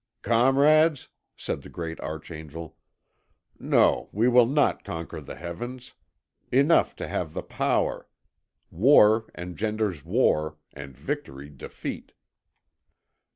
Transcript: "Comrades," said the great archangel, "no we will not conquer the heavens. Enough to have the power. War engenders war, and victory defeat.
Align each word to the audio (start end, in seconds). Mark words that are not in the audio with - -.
"Comrades," 0.23 1.09
said 1.37 1.61
the 1.61 1.69
great 1.69 1.99
archangel, 1.99 2.75
"no 3.59 4.09
we 4.11 4.27
will 4.27 4.47
not 4.47 4.83
conquer 4.83 5.21
the 5.21 5.35
heavens. 5.35 5.93
Enough 6.51 6.95
to 6.95 7.07
have 7.07 7.33
the 7.35 7.43
power. 7.43 8.07
War 8.71 9.29
engenders 9.37 10.03
war, 10.03 10.57
and 10.73 10.97
victory 10.97 11.51
defeat. 11.51 12.13